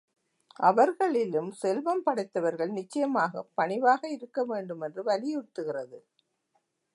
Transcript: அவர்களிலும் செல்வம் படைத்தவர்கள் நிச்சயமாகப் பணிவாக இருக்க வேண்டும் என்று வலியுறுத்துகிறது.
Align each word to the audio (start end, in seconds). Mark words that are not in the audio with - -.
அவர்களிலும் 0.59 1.51
செல்வம் 1.51 2.01
படைத்தவர்கள் 2.03 2.71
நிச்சயமாகப் 2.71 3.51
பணிவாக 3.55 4.09
இருக்க 4.09 4.45
வேண்டும் 4.45 4.81
என்று 4.81 5.03
வலியுறுத்துகிறது. 5.03 5.99